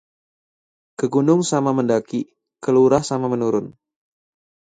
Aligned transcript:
Ke 0.97 1.05
gunung 1.13 1.41
sama 1.51 1.71
mendaki, 1.77 2.21
ke 2.63 2.69
lurah 2.75 3.03
sama 3.09 3.27
menurun 3.33 3.67